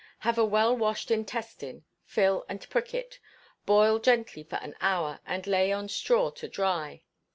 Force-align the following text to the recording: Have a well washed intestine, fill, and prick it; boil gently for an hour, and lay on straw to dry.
Have 0.21 0.39
a 0.39 0.43
well 0.45 0.75
washed 0.75 1.11
intestine, 1.11 1.85
fill, 2.05 2.43
and 2.49 2.67
prick 2.71 2.91
it; 2.95 3.19
boil 3.67 3.99
gently 3.99 4.41
for 4.43 4.55
an 4.55 4.73
hour, 4.81 5.19
and 5.27 5.45
lay 5.45 5.71
on 5.71 5.89
straw 5.89 6.31
to 6.31 6.47
dry. 6.47 7.03